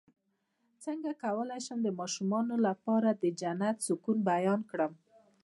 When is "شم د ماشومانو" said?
1.65-2.55